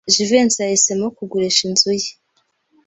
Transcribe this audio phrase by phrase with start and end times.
[0.13, 2.09] Jivency yahisemo kugurisha inzu ye.